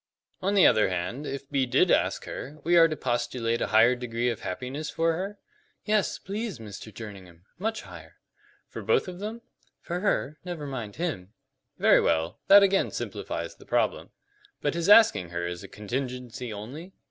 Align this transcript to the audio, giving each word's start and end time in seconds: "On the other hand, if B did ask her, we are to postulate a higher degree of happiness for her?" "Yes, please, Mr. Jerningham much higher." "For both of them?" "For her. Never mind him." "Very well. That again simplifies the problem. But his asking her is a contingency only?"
"On 0.41 0.55
the 0.55 0.65
other 0.65 0.89
hand, 0.89 1.27
if 1.27 1.47
B 1.47 1.67
did 1.67 1.91
ask 1.91 2.25
her, 2.25 2.57
we 2.63 2.75
are 2.75 2.87
to 2.87 2.95
postulate 2.97 3.61
a 3.61 3.67
higher 3.67 3.93
degree 3.95 4.29
of 4.31 4.39
happiness 4.41 4.89
for 4.89 5.13
her?" 5.13 5.37
"Yes, 5.85 6.17
please, 6.17 6.57
Mr. 6.57 6.91
Jerningham 6.91 7.45
much 7.59 7.83
higher." 7.83 8.15
"For 8.67 8.81
both 8.81 9.07
of 9.07 9.19
them?" 9.19 9.43
"For 9.79 9.99
her. 9.99 10.39
Never 10.43 10.65
mind 10.65 10.95
him." 10.95 11.33
"Very 11.77 12.01
well. 12.01 12.39
That 12.47 12.63
again 12.63 12.89
simplifies 12.89 13.57
the 13.57 13.65
problem. 13.67 14.09
But 14.59 14.73
his 14.73 14.89
asking 14.89 15.29
her 15.29 15.45
is 15.45 15.63
a 15.63 15.67
contingency 15.67 16.51
only?" 16.51 16.93